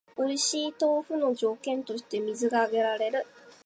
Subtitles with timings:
[0.17, 3.27] おいしい豆腐の条件として水が挙げられる